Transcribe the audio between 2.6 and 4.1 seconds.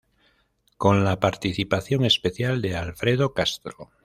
de Alfredo Castro.